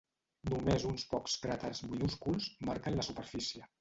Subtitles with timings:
[0.53, 3.69] Només uns pocs cràters minúsculs marquen la superfície.